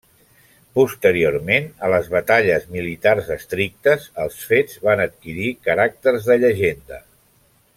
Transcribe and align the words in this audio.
Posteriorment 0.77 1.67
a 1.87 1.91
les 1.93 2.09
batalles 2.13 2.65
militars 2.77 3.29
estrictes, 3.37 4.09
els 4.25 4.39
fets 4.53 4.81
van 4.89 5.05
adquirir 5.05 5.53
caràcters 5.69 6.27
de 6.31 6.39
llegenda. 6.45 6.99